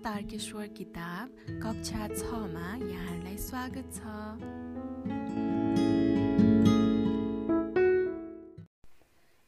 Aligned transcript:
तारकेश्वर 0.00 0.66
किताब 0.76 1.32
कक्षा 1.62 2.06
छमा 2.08 2.68
यहाँहरूलाई 2.82 3.36
स्वागत 3.38 3.90
छ। 3.94 3.98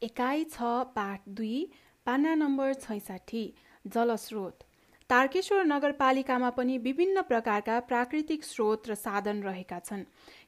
एकाइ 0.03 0.45
छ 0.45 0.73
पाठ 0.97 1.21
दुई 1.31 1.57
पाना 2.07 2.35
नम्बर 2.35 2.75
छैसाठी 2.75 3.45
जलस्रोत। 3.85 4.65
तारकेश्वर 5.11 5.65
नगरपालिकामा 5.65 6.51
पनि 6.51 6.77
विभिन्न 6.79 7.23
प्रकारका 7.23 7.79
प्राकृतिक 7.89 8.45
स्रोत 8.45 8.89
र 8.89 8.95
साधन 8.95 9.43
रहेका 9.43 9.79
छन्। 9.79 10.05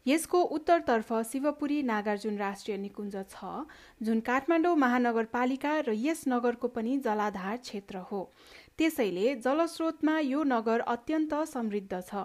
यसको 0.06 0.42
उत्तरतर्फ 0.56 1.12
शिवपुरी 1.22 1.82
नागार्जुन 1.82 2.36
राष्ट्रिय 2.38 2.76
निकुञ्ज 2.78 3.16
छ 3.30 3.64
जुन 4.02 4.20
काठमाडौँ 4.20 4.74
महानगरपालिका 4.76 5.72
र 5.80 5.92
यस 5.96 6.24
नगरको 6.28 6.68
पनि 6.68 6.98
जलाधार 6.98 7.56
क्षेत्र 7.58 7.96
हो। 8.10 8.22
त्यसैले 8.78 9.34
जलस्रोतमा 9.44 10.18
यो 10.20 10.42
नगर 10.44 10.80
अत्यन्त 10.94 11.34
समृद्ध 11.48 12.00
छ। 12.00 12.24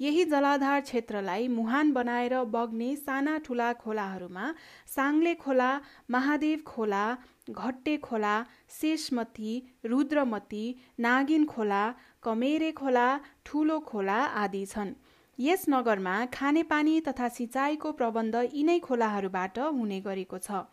यही 0.00 0.24
जलाधार 0.24 0.80
क्षेत्रलाई 0.80 1.46
मुहान 1.48 1.92
बनाएर 1.92 2.34
बग्ने 2.54 2.88
साना 2.96 3.36
ठुला 3.44 3.72
खोलाहरूमा 3.82 4.46
साङ्ले 4.94 5.34
खोला 5.44 5.70
महादेव 6.10 6.58
खोला 6.66 7.04
घट्टे 7.50 7.96
खोला 8.02 8.34
शेषमती 8.80 9.52
रुद्रमती 9.84 10.64
नागिन 11.00 11.46
खोला 11.46 11.82
कमेरे 12.22 12.70
खोला 12.72 13.08
ठुलो 13.44 13.78
खोला 13.88 14.20
आदि 14.42 14.64
छन्। 14.66 14.94
यस 15.38 15.64
नगरमा 15.68 16.14
खानेपानी 16.32 17.00
तथा 17.08 17.28
सिँचाइको 17.30 17.92
प्रबन्ध 17.92 18.34
यिनै 18.52 18.78
खोलाहरूबाट 18.84 19.58
हुने 19.58 20.00
गरेको 20.00 20.38
छ। 20.38 20.64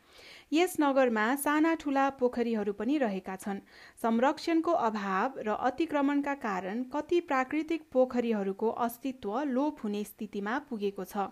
यस 0.52 0.76
नगरमा 0.80 1.26
साना 1.36 1.74
ठुला 1.76 2.10
पोखरीहरू 2.20 2.74
पनि 2.74 2.98
रहेका 2.98 3.36
छन्। 3.36 3.60
संरक्षणको 4.02 4.72
अभाव 4.84 5.40
र 5.40 5.56
अतिक्रमणका 5.64 6.34
कारण 6.40 6.84
कति 6.94 7.20
प्राकृतिक 7.22 7.84
पोखरीहरूको 7.92 8.70
अस्तित्व 8.86 9.40
लोप 9.50 9.84
हुने 9.84 10.04
स्थितिमा 10.04 10.58
पुगेको 10.70 11.06
छ। 11.06 11.30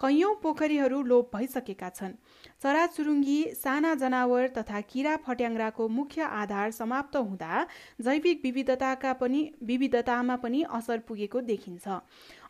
कैयौँ 0.00 0.34
पोखरीहरू 0.42 1.02
लोप 1.02 1.36
भइसकेका 1.36 1.88
छन्। 1.90 2.12
चराचुरुङ्गी 2.62 3.40
साना 3.54 3.94
जनावर 3.94 4.48
तथा 4.48 4.80
किरा 4.82 5.16
फट्याङ्ग्राको 5.26 5.88
मुख्य 5.88 6.22
आधार 6.34 6.70
समाप्त 6.70 7.16
हुँदा 7.16 7.66
जैविक 8.00 8.40
विविधताका 8.44 9.12
पनि 9.20 9.42
विविधतामा 9.62 10.36
पनि 10.36 10.62
असर 10.70 10.98
पुगेको 11.08 11.40
देखिन्छ। 11.40 12.00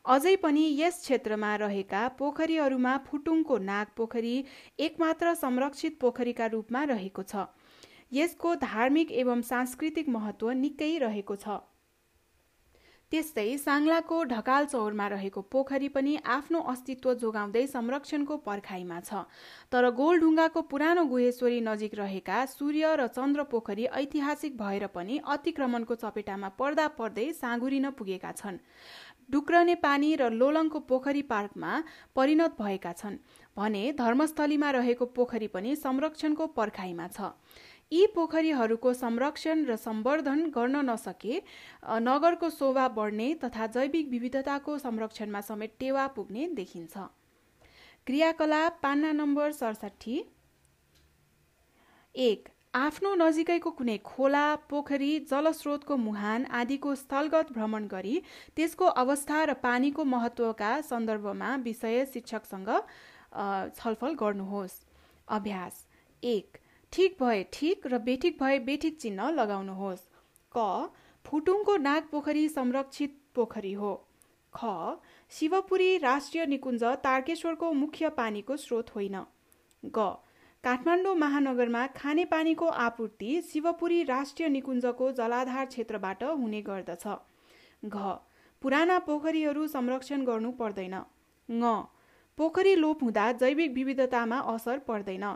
अझै 0.04 0.34
पनि 0.36 0.62
यस 0.78 0.96
क्षेत्रमा 1.00 1.50
रहेका 1.56 2.00
पोखरीहरूमा 2.16 2.96
फुटुङको 3.06 3.56
नाग 3.68 3.92
पोखरी 3.96 4.32
एकमात्र 4.78 5.34
संरक्षित 5.34 5.98
पोखरीका 6.00 6.46
रूपमा 6.46 6.82
रहेको 6.90 7.22
छ। 7.22 7.44
यसको 8.12 8.54
धार्मिक 8.62 9.12
एवं 9.22 9.42
सांस्कृतिक 9.42 10.08
महत्व 10.08 10.50
निकै 10.58 10.90
रहेको 10.98 11.36
छ। 11.36 11.56
त्यस्तै 13.12 13.46
साङ्लाको 13.58 14.16
ढकाल 14.30 14.64
चौरमा 14.66 15.06
रहेको 15.08 15.40
पोखरी 15.52 15.88
पनि 15.96 16.14
आफ्नो 16.36 16.60
अस्तित्व 16.72 17.12
जोगाउँदै 17.22 17.64
संरक्षणको 17.66 18.36
पर्खाइमा 18.46 18.98
छ। 19.00 19.22
तर 19.72 19.90
गोलढुङ्गाको 20.00 20.62
पुरानो 20.70 21.04
गुहेश्वरी 21.06 21.60
नजिक 21.60 21.94
रहेका 21.94 22.38
सूर्य 22.48 22.94
र 22.96 23.06
चन्द्र 23.14 23.42
पोखरी 23.52 23.84
ऐतिहासिक 24.00 24.56
भएर 24.58 24.86
पनि 24.96 25.18
अतिक्रमणको 25.28 25.94
चपेटामा 25.96 26.48
पर्दा 26.58 26.86
पर्दै 26.98 27.26
साँगुरिन 27.34 27.90
पुगेका 27.92 28.32
छन्। 28.32 28.58
डुक्रने 29.30 29.74
पानी 29.80 30.10
र 30.16 30.28
लोलङको 30.32 30.78
पोखरी 30.88 31.22
पार्कमा 31.28 31.72
परिणत 32.16 32.56
भएका 32.58 32.92
छन् 32.92 33.16
भने 33.56 33.84
धर्मस्थलीमा 33.98 34.70
रहेको 34.70 35.06
पोखरी 35.16 35.46
पनि 35.48 35.76
संरक्षणको 35.76 36.46
पर्खाइमा 36.58 37.06
छ। 37.08 37.32
यी 37.92 38.06
पोखरीहरूको 38.14 38.92
संरक्षण 38.94 39.64
र 39.66 39.76
सम्वर्धन 39.78 40.46
गर्न 40.50 40.76
नसके 40.86 41.42
नगरको 42.02 42.50
शोभा 42.52 42.86
बढ्ने 42.94 43.28
तथा 43.44 43.66
जैविक 43.74 44.08
विविधताको 44.10 44.78
संरक्षणमा 44.78 45.40
समेत 45.42 45.76
टेवा 45.80 46.06
पुग्ने 46.16 46.46
देखिन्छ। 46.54 46.96
क्रियाकलाप 48.06 48.78
पान्ना 48.82 49.12
नम्बर 49.14 49.52
सडसठी। 49.54 50.16
एक 52.14 52.48
आफ्नो 52.74 53.14
नजिकैको 53.16 53.70
कुनै 53.72 53.96
खोला 54.04 54.44
पोखरी 54.70 55.12
जलस्रोतको 55.30 55.96
मुहान 55.98 56.44
आदिको 56.52 56.94
स्थलगत 56.96 57.52
भ्रमण 57.52 57.86
गरी 57.88 58.16
त्यसको 58.56 58.86
अवस्था 59.02 59.44
र 59.44 59.54
पानीको 59.62 60.04
महत्त्वका 60.06 60.70
सन्दर्भमा 60.82 61.54
विषय 61.64 62.04
शिक्षकसँग 62.12 62.70
छलफल 63.76 64.14
गर्नुहोस्। 64.16 64.76
अभ्यास। 65.28 65.86
एक 66.22 66.58
ठिक 66.94 67.16
भए 67.20 67.42
ठिक 67.52 67.86
र 67.86 67.98
बेठिक 68.00 68.36
भए 68.40 68.58
बेठिक 68.66 68.98
चिन्ह 69.00 69.28
लगाउनुहोस्। 69.30 70.02
क 70.52 70.90
फुटुङको 71.24 71.76
नाग 71.76 72.02
पोखरी 72.10 72.48
संरक्षित 72.48 73.16
पोखरी 73.34 73.72
हो। 73.72 73.94
ख 74.52 74.66
शिवपुरी 75.32 75.96
राष्ट्रिय 75.98 76.44
निकुञ्ज 76.46 76.84
तारकेश्वरको 77.04 77.70
मुख्य 77.74 78.08
पानीको 78.10 78.56
स्रोत 78.56 78.90
होइन। 78.94 79.16
ग 79.82 80.04
काठमाडौँ 80.64 81.14
महानगरमा 81.14 81.86
खानेपानीको 81.96 82.66
आपूर्ति 82.84 83.40
शिवपुरी 83.42 84.02
राष्ट्रिय 84.02 84.48
निकुञ्जको 84.48 85.10
जलाधार 85.12 85.66
क्षेत्रबाट 85.66 86.22
हुने 86.22 86.60
गर्दछ। 86.62 87.06
घ 87.84 88.12
पुराना 88.62 88.98
पोखरीहरू 89.08 89.66
संरक्षण 89.66 90.24
गर्नु 90.24 90.52
पर्दैन। 90.52 90.94
ङ 91.48 91.74
पोखरी 92.38 92.74
लोप 92.76 93.02
हुँदा 93.02 93.26
जैविक 93.42 93.72
विविधतामा 93.72 94.38
असर 94.54 94.78
पर्दैन। 94.86 95.26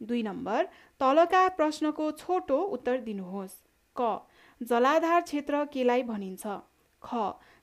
दुई 0.00 0.22
नम्बर 0.22 0.68
तलका 1.00 1.48
प्रश्नको 1.56 2.10
छोटो 2.14 2.58
उत्तर 2.76 3.00
दिनुहोस्। 3.02 3.54
क 3.96 4.08
जलाधार 4.60 5.20
क्षेत्र 5.22 5.64
केलाई 5.72 6.02
भनिन्छ? 6.04 6.46
ख 7.02 7.08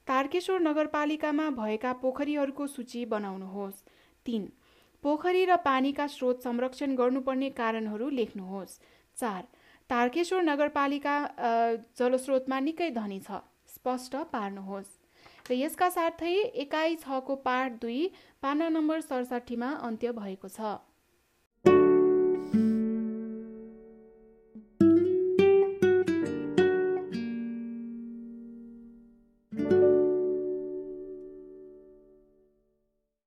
तारकेश्वर 0.07 0.59
नगरपालिकामा 0.61 1.49
भएका 1.57 1.93
पोखरीहरूको 2.01 2.67
सूची 2.69 3.05
बनाउनुहोस्। 3.07 3.83
तिन 4.25 4.49
पोखरी 5.03 5.45
र 5.45 5.55
पानीका 5.63 6.07
स्रोत 6.07 6.41
संरक्षण 6.43 6.95
गर्नुपर्ने 6.95 7.49
कारणहरू 7.51 8.09
लेख्नुहोस्। 8.11 8.79
चार 9.17 9.41
तारकेश्वर 9.89 10.41
नगरपालिका 10.43 11.15
जलस्रोतमा 11.99 12.59
निकै 12.59 12.89
धनी 12.91 13.19
छ 13.19 13.39
स्पष्ट 13.73 14.15
पार्नुहोस्। 14.31 14.91
र 15.49 15.53
यसका 15.53 15.89
साथै 15.89 16.33
एकाइ 16.63 16.95
छको 17.03 17.35
पाठ 17.45 17.71
दुई 17.81 18.01
पाना 18.41 18.69
नम्बर 18.69 19.01
सडसठीमा 19.01 19.69
अन्त्य 19.83 20.11
भएको 20.13 20.47
छ। 20.49 20.75